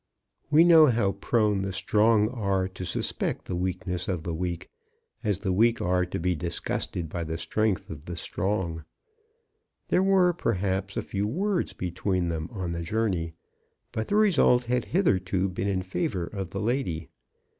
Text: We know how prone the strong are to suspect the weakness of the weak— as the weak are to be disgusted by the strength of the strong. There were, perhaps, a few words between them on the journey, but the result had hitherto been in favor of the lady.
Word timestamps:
We 0.49 0.63
know 0.63 0.87
how 0.87 1.11
prone 1.11 1.61
the 1.61 1.71
strong 1.71 2.27
are 2.29 2.67
to 2.67 2.85
suspect 2.85 3.45
the 3.45 3.55
weakness 3.55 4.07
of 4.07 4.23
the 4.23 4.33
weak— 4.33 4.71
as 5.23 5.37
the 5.37 5.53
weak 5.53 5.79
are 5.79 6.07
to 6.07 6.17
be 6.17 6.33
disgusted 6.33 7.07
by 7.07 7.23
the 7.23 7.37
strength 7.37 7.87
of 7.87 8.05
the 8.05 8.15
strong. 8.15 8.83
There 9.89 10.01
were, 10.01 10.33
perhaps, 10.33 10.97
a 10.97 11.03
few 11.03 11.27
words 11.27 11.73
between 11.73 12.29
them 12.29 12.49
on 12.51 12.71
the 12.71 12.81
journey, 12.81 13.33
but 13.91 14.07
the 14.07 14.15
result 14.15 14.63
had 14.63 14.85
hitherto 14.85 15.47
been 15.47 15.67
in 15.67 15.83
favor 15.83 16.23
of 16.25 16.49
the 16.49 16.61
lady. 16.61 17.09